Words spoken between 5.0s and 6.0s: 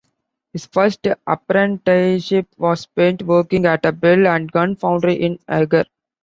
in Eger.